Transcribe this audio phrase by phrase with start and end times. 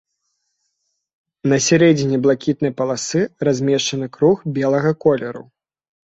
[1.51, 5.43] На сярэдзіне блакітнай паласы размешчаны круг белага колеру.